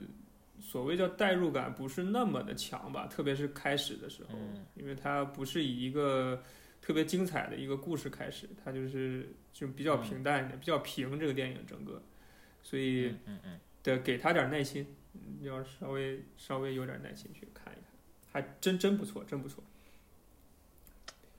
[0.59, 4.65] 所谓叫代入感不是那么的强吧，特别是开始的时候，嗯。
[4.75, 6.43] 因为它不是以一个
[6.81, 12.01] 特别精彩的一个故事开始，它就是就比较平淡一点，比较平这个电影整个，
[12.61, 13.59] 所以嗯嗯嗯，
[13.95, 17.85] 得给他点耐心，嗯要稍微稍微有点耐心去看一看，
[18.31, 19.63] 还真真不错，真不错。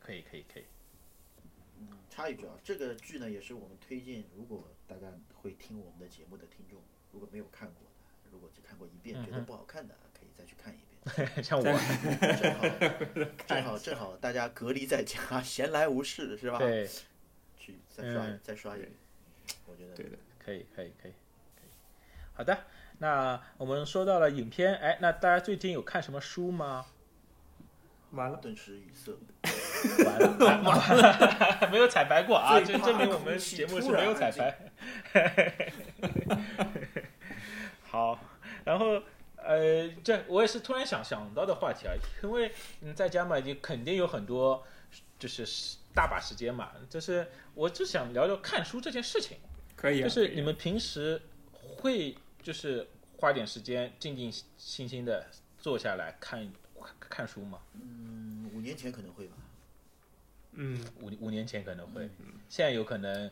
[0.00, 0.64] 可以可以可以。
[1.80, 6.80] 嗯插一句啊，这个剧呢也是我们推荐，如果大家会听我们的节目的听众，
[7.12, 10.88] 如果没有看过的，如果只看过一遍觉得不好看的，可以再去看一遍。
[11.44, 11.64] 像我，
[12.36, 12.68] 正好
[13.46, 16.58] 正好正好大家隔离在家，闲来无事是吧？
[16.58, 16.88] 对，
[17.56, 18.92] 去再刷、嗯再刷一遍，
[19.66, 21.12] 我觉得对的，可以可以可以可以。
[22.38, 22.56] 好的，
[22.98, 26.86] 那我们说到了影片，哎，那大家最近有看什么书吗？
[28.12, 29.10] 完了，顿时语塞。
[30.04, 32.60] 完了，完了，没有彩排过啊！
[32.60, 34.56] 最怕这证明我们节目是没有彩排。
[37.82, 38.20] 好，
[38.62, 39.02] 然后
[39.34, 44.62] 呃，这我也是突然想想到的话题啊，因为嗯，在家嘛，你肯定有很多
[45.18, 45.44] 就是
[45.92, 49.38] 大把时间嘛，就是我就想聊聊看书这件事情，
[49.74, 51.20] 可以啊，就是你们平时
[51.78, 52.16] 会
[52.48, 55.22] 就是花点时间静静心心的
[55.58, 56.50] 坐下来看
[56.98, 57.58] 看书吗？
[57.74, 59.36] 嗯，五年前可能会吧。
[60.52, 62.08] 嗯，五五年前可能会，
[62.48, 63.30] 现在有可能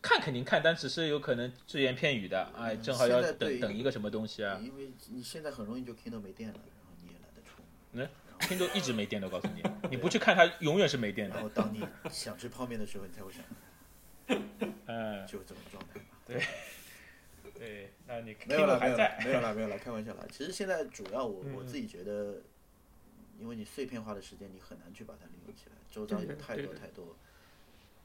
[0.00, 7.62] 看肯定看，但只是有可能只言片语的，哎，嗯正好要等等一个什么东西啊，因为你现在很容易就 Kindle 没电了，然后你也懒得充。
[7.92, 8.08] 嗯
[8.48, 13.44] 听都一直没电的，我告诉你， 你不去看它永远是没电的，然后当你想吃泡面的时候，你才会想，
[14.86, 16.06] 嗯，就这种状态吧。
[16.26, 16.42] 对，
[18.06, 20.26] 那你没有了，没有了还在，，没有了，没有了，开玩笑了。
[20.28, 22.40] 其实现在主要我我嗯自己觉得，
[23.38, 27.16] 因为你碎片化的时间，你很难去把它利用起来，周遭有太多太多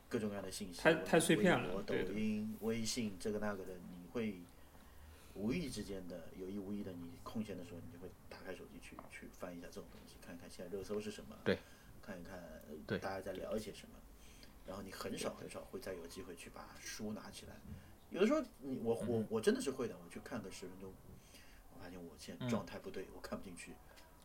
[0.09, 4.35] 各种各样的信息，太太碎片了微博抖音、微信这个那个的，你会
[5.33, 11.57] 无意之间的有意无意的，你空闲的时候，你就会打开手机去去翻一下这种东西，看一看现在热搜是什么，对，
[12.01, 12.39] 看一看
[12.99, 13.95] 大家在聊一些什么，
[14.65, 17.55] 然后你很少很少会再有机会去把书拿起来。
[18.11, 20.91] 有的时候你我我我真的是会的，我去看个十分钟，
[21.73, 23.73] 我发现我现在状态不对，我看不进去，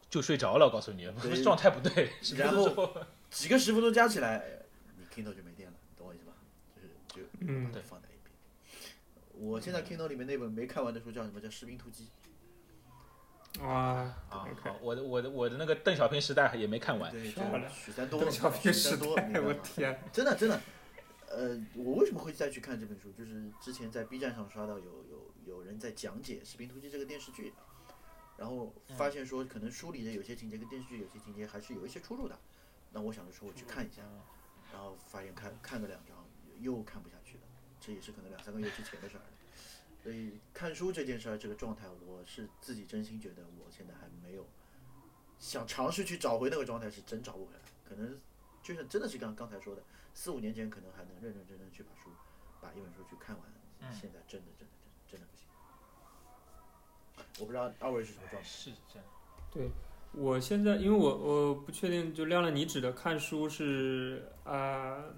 [0.09, 1.11] 就睡着了，我告诉你，
[1.43, 2.95] 状态不对，然后，
[3.31, 4.45] 几个十分钟加起来，
[4.99, 6.33] 你 Kindle 就没电了，懂我意思吧？
[6.77, 8.33] 就是就嗯把它放在一边。
[9.35, 11.41] 我现在 Kindle 里面那本没看完的书叫什么？
[11.41, 12.09] 叫《士兵突击
[13.61, 20.59] 啊啊，好，我的我的我的那个邓小平时代也没看》，完，对，漂亮就许三多，邓小平许时代，我天，真的真的，
[21.33, 23.11] 呃，我为什么会再去看这本书？
[23.13, 27.55] 就是之前在 B 站上刷到有有有人在讲解《士兵突击》这个电视剧，
[28.37, 32.39] 然后发现说可能书里的有些情节跟电视剧有些情节还是有一些出入的。
[32.93, 34.03] 那我想着说我去看一下，
[34.71, 36.29] 然后发现看看个两章
[36.61, 37.45] 又看不下去了，
[37.81, 39.27] 这也是可能两三个月之前的事儿了。
[40.03, 44.47] 所以看书这件事儿，这个状态，我是自己真心觉得我现在还没有
[45.39, 47.61] 想尝试去找回那个状态，是真找不回来。
[47.89, 48.21] 可能
[48.63, 49.83] 就像真的是刚刚才说的，
[50.15, 52.11] 四五年前可能还能认认真真去把书
[52.61, 53.45] 把一本书去看完，
[53.93, 54.75] 现在真的真的
[55.09, 55.47] 真的真的不行。
[57.41, 58.49] 我不知道二位是什么状态。
[58.49, 59.09] 是这样，
[59.51, 59.71] 对
[60.13, 65.15] 我现在因为我我不确定，就亮亮你指的看书是啊、呃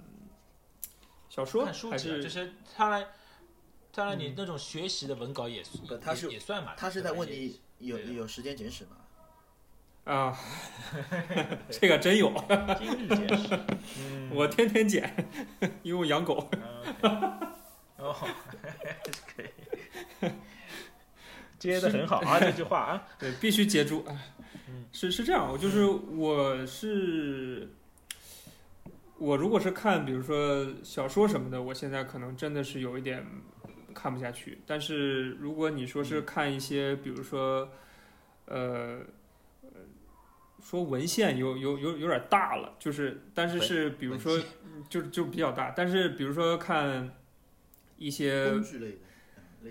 [1.28, 3.08] 小说看书还是就是他来，
[3.90, 9.03] 当然你那种学习的文稿也也不他是也算嘛，他是在问你有有时间简史吗？
[10.04, 10.36] 啊？
[11.70, 12.32] 这个真有，
[12.78, 13.58] 今日简史，
[13.98, 15.12] 嗯，我天天剪，
[15.82, 16.48] 因为我养狗。
[17.96, 18.14] 哦，
[19.34, 20.30] 可以，
[21.58, 24.04] 接的很好啊，这句话啊，对，必须接住。
[24.92, 27.72] 是是这样，我就是我是
[29.18, 33.26] 我如果是看，比如说小说什么的，我现在可能真的是有一点
[33.94, 34.60] 看不下去。
[34.66, 37.68] 但是如果你说是看一些，比如说
[38.44, 39.00] 呃呃
[40.64, 44.40] 说文献有有有有点大了，就是但是是比如说
[44.88, 47.14] 就就比较大，但是比如说看
[47.98, 48.50] 一些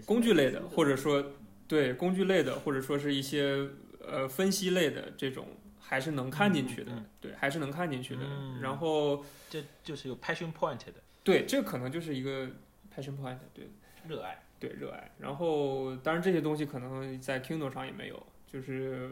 [0.06, 1.34] 工具类的，或者说
[1.68, 3.68] 对工具类的，或者说是一些
[4.08, 5.48] 呃分析类的这种，
[5.80, 8.22] 还是能看进去的，对，还是能看进去的。
[8.24, 12.48] 嗯然后这就是有 passion point 的对，这可能就是一个
[12.96, 13.68] passion point，对
[14.08, 14.40] 热爱。
[14.60, 15.12] 对，热爱。
[15.20, 19.12] 然后当然这些东西可能在 Kindle 上也没有，就是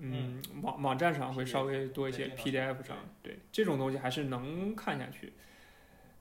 [0.00, 0.42] 嗯。
[0.62, 3.38] 网网站上会稍微多一些，PDF 上对。
[3.52, 5.32] 这种东西还是能看下去。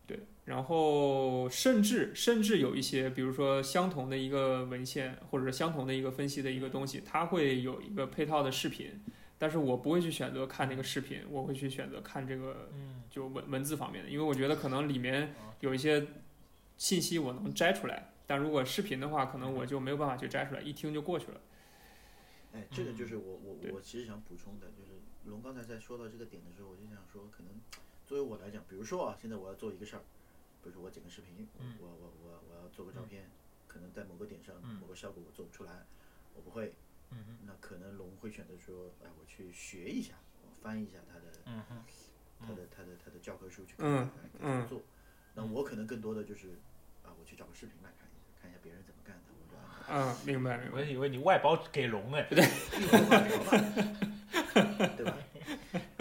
[0.05, 9.01] 对，然后甚至甚至有一些，比如说相同的一个文献，或者是相同的一个分析的一个东西，它会有一个配套的视频，
[9.37, 16.07] 但是我不会去选择看那个视频，我会去选择看这个嗯，就文文字方面的，因为我觉得可能里面有一些
[16.77, 21.41] 信息我能摘出来，但如果视频的话，可能我就没有办法去摘出来，一听就过去了。
[22.53, 23.71] 哎，这个就是我我对。
[23.71, 24.91] 我其实想补充的，就是
[25.25, 27.51] 龙刚才在说到这个点的时候，我就想说，可能
[28.05, 30.01] 作为我来讲，比如说啊，现在我要做一个事儿，
[30.63, 31.75] 比如说我剪个视频，嗯。
[31.79, 33.29] 我我我我要做个照片，
[33.67, 34.75] 可能在某个点上嗯。
[34.79, 35.85] 某个效果我做不出来，
[36.35, 36.73] 我不会，
[37.11, 41.63] 嗯那可能龙会选择说，哎，我去学一下，我翻译一下他的嗯，
[42.39, 44.81] 他的他的他的教科书去看嗯看该怎么做。
[45.35, 46.49] 那我可能更多的就是
[47.03, 49.23] 啊，我去找个视频来看一下，看一下别人怎么干的，
[49.89, 50.77] 嗯，明白明白。
[50.77, 52.23] 我以为你外包给龙呢。
[52.29, 52.41] 对
[55.05, 55.17] 吧？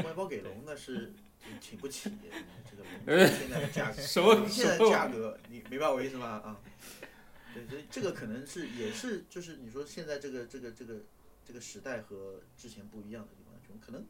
[0.05, 1.13] 外包给龙那是
[1.61, 2.11] 请不起，
[2.69, 6.27] 这个龙 现在的价格，什么现在价格，你明白我意思吗？
[6.45, 6.61] 啊，
[7.55, 10.95] 对，所以这个可能是也是就是你说现在这个这个这个
[11.47, 14.05] 这个时代和之前不一样的地方，就可能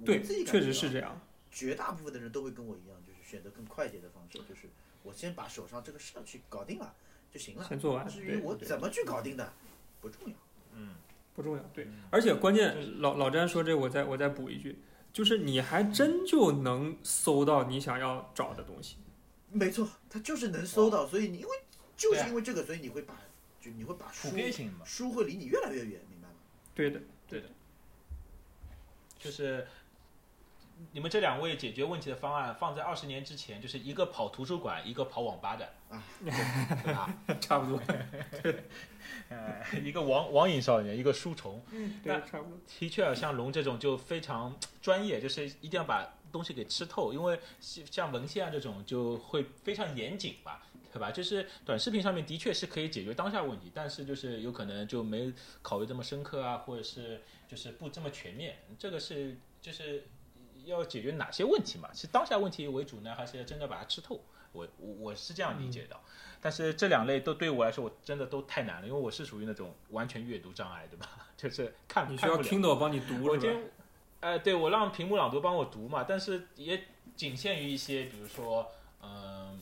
[0.00, 1.20] 我对，自己感确实是这样。
[1.50, 4.70] 绝大部分的人都会跟我一样，就是选择更快捷的方式，就是
[5.02, 6.94] 我先把手上这个事儿去搞定了
[7.32, 7.64] 就行了。
[7.64, 9.52] 先做完，至于我怎么去搞定的，
[10.00, 10.34] 不重要。
[10.74, 10.94] 嗯，
[11.34, 11.62] 不重要。
[11.72, 14.78] 对嗯，而且关键老老詹说这，我再我再补一句，
[15.12, 18.96] 就是你还真就能搜到你想要找的东西。
[19.50, 21.50] 没错，他就是能搜到，所以你因为
[21.96, 23.20] 就是因为这个，所以你会把
[23.60, 24.28] 就你会把书
[24.84, 26.34] 书会离你越来越远，明白吗？
[26.74, 27.46] 对的对的，
[29.18, 29.66] 就是
[30.92, 37.14] 你们这两位解决问题的方案放在二十年之前，就是一个跑图书馆，一个跑网吧的，啊，对吧？
[37.40, 37.80] 差不多。
[39.28, 41.62] 呃，一个网网瘾少年，一个书虫。
[41.70, 42.58] 嗯对，差不多。
[42.78, 51.10] 的确啊，像龙这种就非常专业，就是一定要把东西给吃透，因为像像文献啊这种就会非常严谨吧，对吧？
[51.10, 55.32] 就是短视频上面的确是可以解决当下问题，但是就是有可能就没
[55.62, 60.04] 考虑这么深刻啊，或者是就是不这么全面，这个是就是
[60.64, 61.88] 要解决哪些问题嘛？
[61.92, 64.20] 是当下问题为主呢，还是要真的把它吃透？
[64.52, 65.96] 我我我是这样理解的，
[66.40, 71.08] 但是这两类都对我来说，我真的都太难了，因为我是属于那种完全阅读障碍，对吧？
[71.36, 73.26] 就是看你需要看不了 Kindle 帮你读是吧？
[73.30, 73.70] 我今天，
[74.20, 76.84] 呃，对我让屏幕朗读帮我读嘛，但是也
[77.16, 78.70] 仅限于一些，比如说，
[79.02, 79.58] 嗯、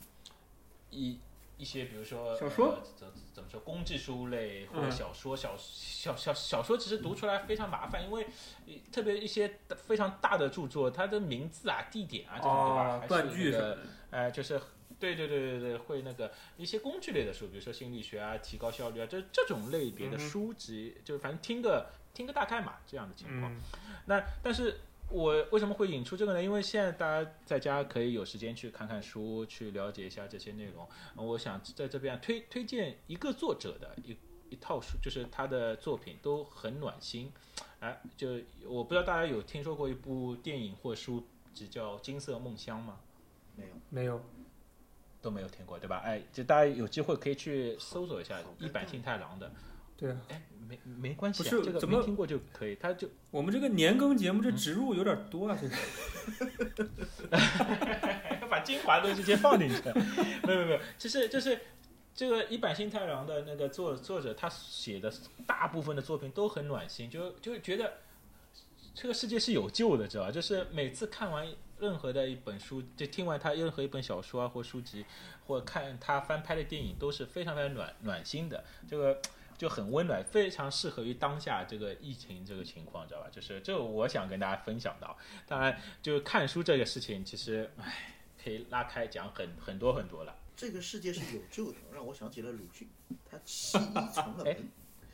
[0.91, 1.21] 一
[1.61, 8.27] 一些，比如说小说呃怎怎么说，工具书类或者嗯小说，小小小小说，其实读出来非常麻烦，因为
[8.67, 12.97] 呃特别一些非常大的著作，它的名字啊、地点啊这种，对吧？
[12.97, 13.79] 哦还，是断句的。
[14.11, 14.61] 哎，就是
[14.99, 23.53] 对对对对对，会那个一些工具类的书，比如说心理学啊、提高效率啊，这这种类别的书籍，就是反正听个听个大概嘛，这样的情况。
[23.53, 23.61] 嗯，
[24.07, 26.43] 那但是我为什么会引出这个呢？
[26.43, 30.89] 因为现在大家在家可以有时间去看看书，去了解一下这些内容。
[31.17, 34.17] 呃我想在这边推推荐一个作者的一
[34.51, 37.33] 一套书，就是他的作品都很暖心。
[37.81, 43.01] 哎，就我不知道大家有听说过一部电影或书籍叫《金色梦乡》吗？
[43.57, 44.23] 没有，没有。
[45.23, 45.99] 都没有听过，对吧？
[45.99, 49.53] 哎，就大家有机会可以去搜索一下一坂幸太郎的。
[50.01, 56.89] 对啊，哎，没没关系、啊，不是这个怎么没听过就可以，他就我们这个年更节目这植入有点多啊，这个。
[58.51, 59.77] 把精华都直接放进去。
[60.45, 61.61] 没有没有没有，就是就是
[62.13, 65.13] 这个一坂新太郎的那个作作者，他写的
[65.47, 67.99] 大部分的作品都很暖心，就就觉得
[68.93, 70.33] 这个世界是有救的，知道吧？
[70.33, 71.47] 就是每次看完
[71.79, 75.05] 任何的一本书，就听完他任何一本小说啊或书籍，
[75.47, 78.65] 或看他翻拍的电影，都是非常非常暖暖心的。
[78.89, 79.21] 这个。
[79.61, 83.27] 就很温暖，非常适合于当下这个疫情这个情况，知道吧？
[83.31, 85.15] 就是这我想跟大家分享到。
[85.47, 90.35] 当然，就是看书这个事情，其实唉，可以拉开讲很很多很多了。
[90.57, 92.89] 这个世界是有救的，让我想起了鲁迅，
[93.31, 94.71] 他弃医从了哎门。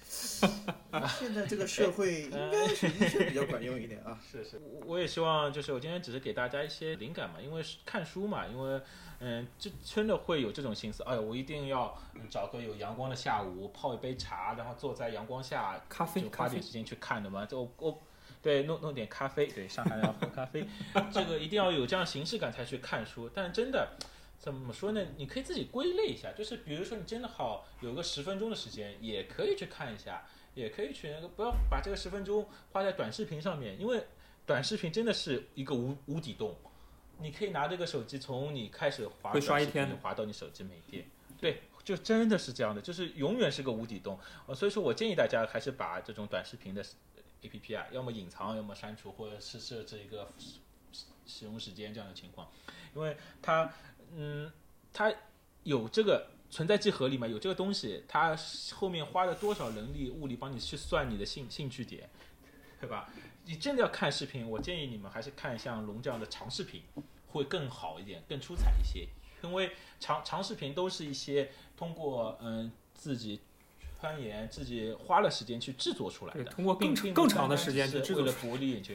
[1.18, 4.18] 现在这个社会应该是医生比较管用一点啊。
[4.30, 8.80] 是是，我我也希望就是我今天只是给大家一些灵感嘛，因为是看书嘛，因为
[9.18, 11.96] 嗯，这真的会有这种心思，哎呀，我一定要
[12.30, 17.44] 找个有阳光的下午，泡一杯茶，然后坐在阳光下，咖啡就咖啡花点时间去看的嘛。
[17.44, 18.02] 就我我
[18.42, 20.64] 对，弄弄点咖啡，对，上海要喝咖啡，
[21.12, 23.28] 这个一定要有这样形式感才去看书。
[23.34, 23.96] 但真的
[24.38, 25.04] 怎么说呢？
[25.16, 34.04] 你可以自己归类一下，就是比如说你真的好有个十分钟的时间，也可以去看一下，也可以去那个不要把这个十分钟花在短视频上面，因为
[34.44, 36.54] 短视频真的是一个无无底洞。
[37.18, 41.08] 你可以拿这个手机从你开始滑会刷一天的滑到你手机没电，
[41.40, 44.18] 对，就真的是这样的，就是永远是个无底洞。
[44.46, 46.84] 呃，所以说我建议大家还是把这种短视频的
[47.40, 50.30] A P P 啊，要么隐藏，要么删除，或者是设置一个
[51.26, 52.48] 使使用时间这样的情况，
[52.94, 53.72] 因为它，
[54.14, 54.50] 嗯，
[54.92, 55.12] 它
[55.64, 58.36] 有这个存在即合理嘛，有这个东西，它
[58.74, 62.08] 后面花了多少人力物力帮你去算你的兴兴趣点，
[62.80, 63.12] 对吧？
[63.44, 66.82] 你真的要看视频，我建议你们还是看像龙这样的长视频，
[67.26, 69.08] 会更好一点，更出彩一些。
[69.42, 73.40] 因为长长视频都是一些通过嗯自己
[74.00, 78.94] 钻研、自己花了时间去制作出来，的，通过更更长的时间去制作为了博利眼球。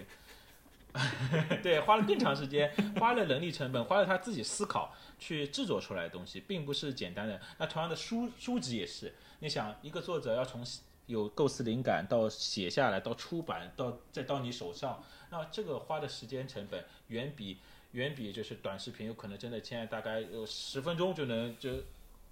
[1.64, 7.40] 对，花了更长时间，花了人力成本，花了他自己思考去制作出来的东西，并不是简单的。
[7.58, 10.66] 那同样的书书籍也是，你想一个作者要从
[11.08, 17.58] 有构思灵感到写下来，到出版，到再到你手上，那这个花的时间成本远比
[17.92, 21.70] 远比就是短视频有可能真的现在大概有十分钟就能就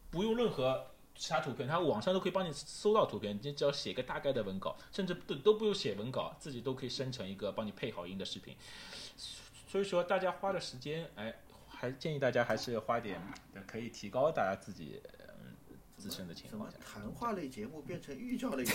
[0.09, 0.87] 不用任何
[1.19, 8.55] 其他图片，它网上都可以帮你搜到图片，你只要写个大概的文稿，甚至都都不用写文稿，自己都可以生成一个帮你配好音的视频。
[9.67, 11.35] 所以说大家花的时间，哎，
[11.67, 13.21] 还建议大家还是花点，
[13.67, 15.01] 可以提高大家自己
[15.43, 15.53] 嗯
[15.97, 16.77] 自身的情怎么况下。
[16.89, 18.73] 谈话类节目变成寓教类节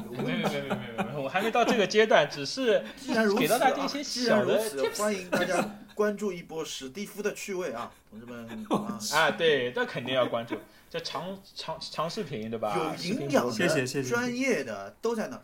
[0.00, 0.12] 目？
[0.22, 0.38] 没有。
[0.38, 4.62] 没有没有没有没有，我还没到这个阶段，只是 既然如此给到大家一些小的
[4.96, 10.56] 欢迎大家关注一波史蒂夫的趣味啊，同志们啊， 啊，对，这肯定要关注，
[10.88, 12.94] 这长长长视频对吧？
[12.98, 15.42] 有营养博主谢谢谢谢的、专业的都在那儿。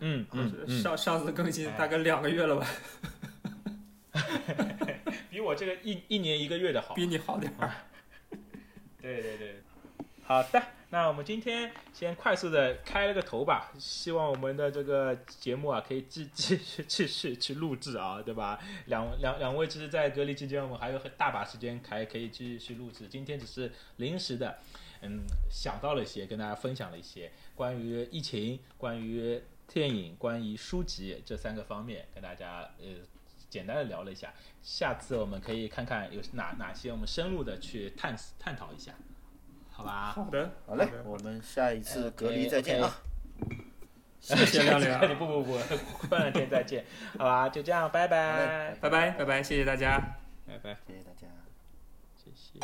[0.00, 2.66] 嗯嗯嗯，上上次更新哎大概两个月了吧，
[5.30, 6.94] 比我这个一一年一个月的好。
[6.94, 7.70] 比你好点儿。
[9.02, 9.62] 对对对，
[10.24, 10.62] 好的，
[10.92, 18.58] 那我们今天先快速的开了个头吧，希望我们的这个节目啊可以继继续继续去录制啊，对吧？
[18.86, 24.58] 两两两位其实，在隔离期间，我们还有很大把时间还可以继续录制，今天只是临时的，
[25.02, 32.86] 嗯，想到了一些，跟大家分享了一些关于疫情、关于电影、关于书籍这三个方面，跟大家呃
[33.48, 34.34] 简单的聊了一下。
[34.60, 38.92] 下次我们可以看看有哪哪些我们深入的去探探讨一下，
[39.80, 40.12] 好吧？
[40.14, 42.98] 好的，好嘞，我们下一次隔离再见啊！
[44.20, 45.58] 谢谢亮亮， 不不不，
[46.08, 46.84] 过两天再见，
[47.18, 47.48] 好吧？
[47.48, 49.98] 就这样，拜拜，拜拜拜拜，谢谢大家。
[50.46, 51.26] 拜拜，谢谢大家。
[52.16, 52.60] 谢谢。